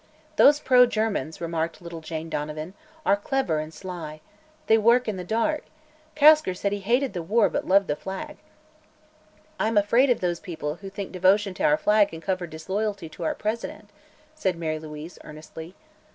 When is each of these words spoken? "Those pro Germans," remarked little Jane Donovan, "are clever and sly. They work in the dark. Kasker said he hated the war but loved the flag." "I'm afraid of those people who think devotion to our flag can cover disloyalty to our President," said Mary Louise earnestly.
"Those 0.35 0.59
pro 0.59 0.87
Germans," 0.87 1.39
remarked 1.39 1.79
little 1.79 2.01
Jane 2.01 2.27
Donovan, 2.27 2.73
"are 3.05 3.15
clever 3.15 3.59
and 3.59 3.71
sly. 3.71 4.19
They 4.65 4.75
work 4.79 5.07
in 5.07 5.15
the 5.15 5.23
dark. 5.23 5.65
Kasker 6.15 6.55
said 6.55 6.71
he 6.71 6.79
hated 6.79 7.13
the 7.13 7.21
war 7.21 7.49
but 7.49 7.67
loved 7.67 7.85
the 7.85 7.95
flag." 7.95 8.37
"I'm 9.59 9.77
afraid 9.77 10.09
of 10.09 10.19
those 10.19 10.39
people 10.39 10.77
who 10.77 10.89
think 10.89 11.11
devotion 11.11 11.53
to 11.53 11.63
our 11.65 11.77
flag 11.77 12.09
can 12.09 12.19
cover 12.21 12.47
disloyalty 12.47 13.09
to 13.09 13.23
our 13.23 13.35
President," 13.35 13.91
said 14.33 14.55
Mary 14.57 14.79
Louise 14.79 15.19
earnestly. 15.23 15.75